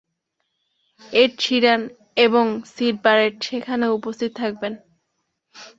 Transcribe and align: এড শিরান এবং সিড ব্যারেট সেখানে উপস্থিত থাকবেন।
এড 1.13 1.31
শিরান 1.39 1.81
এবং 2.17 2.45
সিড 2.73 2.95
ব্যারেট 3.03 3.35
সেখানে 3.47 3.85
উপস্থিত 3.97 4.31
থাকবেন। 4.41 4.73